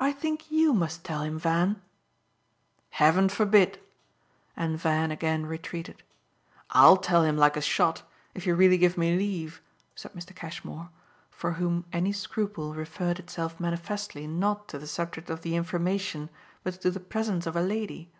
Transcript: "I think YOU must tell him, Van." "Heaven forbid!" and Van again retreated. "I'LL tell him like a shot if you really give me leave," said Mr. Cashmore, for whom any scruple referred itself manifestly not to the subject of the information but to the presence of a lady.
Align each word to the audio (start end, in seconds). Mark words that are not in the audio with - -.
"I 0.00 0.12
think 0.12 0.50
YOU 0.50 0.72
must 0.72 1.04
tell 1.04 1.20
him, 1.20 1.38
Van." 1.38 1.82
"Heaven 2.88 3.28
forbid!" 3.28 3.78
and 4.56 4.78
Van 4.78 5.10
again 5.10 5.44
retreated. 5.44 6.02
"I'LL 6.70 6.96
tell 6.96 7.22
him 7.22 7.36
like 7.36 7.54
a 7.54 7.60
shot 7.60 8.02
if 8.34 8.46
you 8.46 8.54
really 8.54 8.78
give 8.78 8.96
me 8.96 9.14
leave," 9.18 9.60
said 9.94 10.14
Mr. 10.14 10.34
Cashmore, 10.34 10.88
for 11.30 11.52
whom 11.60 11.84
any 11.92 12.12
scruple 12.14 12.72
referred 12.72 13.18
itself 13.18 13.60
manifestly 13.60 14.26
not 14.26 14.68
to 14.68 14.78
the 14.78 14.86
subject 14.86 15.28
of 15.28 15.42
the 15.42 15.54
information 15.54 16.30
but 16.62 16.80
to 16.80 16.90
the 16.90 16.98
presence 16.98 17.44
of 17.46 17.56
a 17.56 17.60
lady. 17.60 18.10